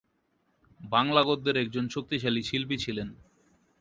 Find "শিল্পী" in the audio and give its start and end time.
2.43-2.77